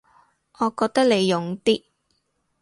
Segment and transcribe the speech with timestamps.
[0.57, 1.83] 我覺得你勇啲